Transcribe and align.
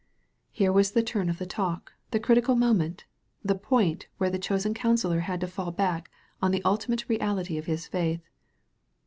Here 0.49 0.73
was 0.73 0.93
the 0.93 1.03
turn 1.03 1.29
of 1.29 1.37
the 1.37 1.45
talk, 1.45 1.93
the 2.09 2.19
critical 2.19 2.55
mo 2.55 2.73
ment, 2.73 3.05
the 3.45 3.53
point 3.53 4.07
where 4.17 4.31
the 4.31 4.39
chosen 4.39 4.73
counsellor 4.73 5.19
had 5.19 5.39
to 5.41 5.47
fall 5.47 5.69
back 5.69 6.09
upon 6.39 6.49
the 6.49 6.63
ultimate 6.63 7.07
reality 7.07 7.55
of 7.59 7.67
his 7.67 7.85
faith. 7.87 8.27